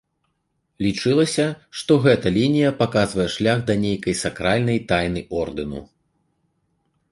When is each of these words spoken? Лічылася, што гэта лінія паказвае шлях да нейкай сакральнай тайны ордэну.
Лічылася, 0.85 1.45
што 1.81 1.97
гэта 2.05 2.27
лінія 2.37 2.71
паказвае 2.81 3.27
шлях 3.35 3.61
да 3.69 3.77
нейкай 3.85 4.19
сакральнай 4.25 4.83
тайны 4.95 5.19
ордэну. 5.45 5.87